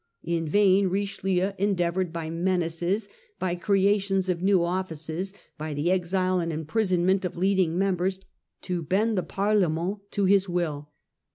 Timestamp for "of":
4.29-4.41, 7.23-7.37